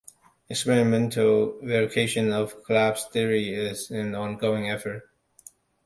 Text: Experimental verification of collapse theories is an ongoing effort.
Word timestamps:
Experimental 0.49 1.59
verification 1.61 2.33
of 2.33 2.63
collapse 2.63 3.05
theories 3.13 3.55
is 3.81 3.91
an 3.91 4.15
ongoing 4.15 4.67
effort. 4.67 5.07